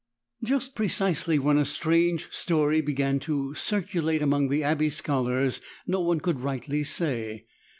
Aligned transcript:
Just 0.43 0.73
precisely 0.73 1.37
when 1.37 1.59
a 1.59 1.63
strange 1.63 2.27
story 2.31 2.81
began 2.81 3.19
to 3.19 3.53
circulate 3.53 4.23
among 4.23 4.49
the 4.49 4.63
abbey 4.63 4.89
scholars 4.89 5.61
no 5.85 5.99
one 6.01 6.19
could 6.19 6.39
rightly 6.39 6.83
say. 6.83 7.45